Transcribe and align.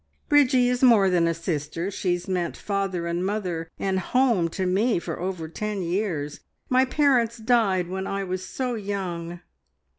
"Bridgie 0.29 0.67
is 0.67 0.81
more 0.81 1.11
than 1.11 1.27
a 1.27 1.33
sister. 1.35 1.91
She's 1.91 2.27
meant 2.27 2.57
father 2.57 3.05
and 3.05 3.23
mother 3.23 3.69
and 3.77 3.99
home 3.99 4.49
to 4.49 4.65
me 4.65 4.97
for 4.97 5.19
over 5.19 5.47
ten 5.47 5.83
years. 5.83 6.39
My 6.69 6.85
parents 6.85 7.37
died 7.37 7.87
when 7.87 8.07
I 8.07 8.23
was 8.23 8.43
so 8.43 8.73
young." 8.73 9.41